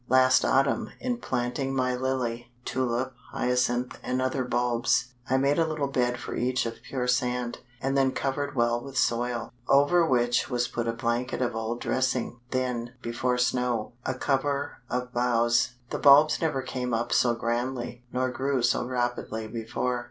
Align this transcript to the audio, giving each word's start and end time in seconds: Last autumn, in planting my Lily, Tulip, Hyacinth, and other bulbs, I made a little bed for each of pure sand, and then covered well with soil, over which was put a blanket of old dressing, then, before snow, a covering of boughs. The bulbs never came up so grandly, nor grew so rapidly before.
Last 0.09 0.43
autumn, 0.43 0.89
in 0.99 1.17
planting 1.17 1.75
my 1.75 1.95
Lily, 1.95 2.51
Tulip, 2.65 3.13
Hyacinth, 3.33 3.99
and 4.01 4.19
other 4.19 4.43
bulbs, 4.43 5.13
I 5.29 5.37
made 5.37 5.59
a 5.59 5.67
little 5.67 5.89
bed 5.89 6.17
for 6.17 6.33
each 6.35 6.65
of 6.65 6.81
pure 6.81 7.07
sand, 7.07 7.59
and 7.79 7.95
then 7.95 8.11
covered 8.11 8.55
well 8.55 8.83
with 8.83 8.97
soil, 8.97 9.53
over 9.69 10.03
which 10.03 10.49
was 10.49 10.67
put 10.67 10.87
a 10.87 10.91
blanket 10.91 11.39
of 11.43 11.55
old 11.55 11.81
dressing, 11.81 12.39
then, 12.49 12.93
before 13.03 13.37
snow, 13.37 13.93
a 14.03 14.15
covering 14.15 14.69
of 14.89 15.13
boughs. 15.13 15.75
The 15.91 15.99
bulbs 15.99 16.41
never 16.41 16.63
came 16.63 16.95
up 16.95 17.13
so 17.13 17.35
grandly, 17.35 18.03
nor 18.11 18.31
grew 18.31 18.63
so 18.63 18.83
rapidly 18.85 19.45
before. 19.47 19.99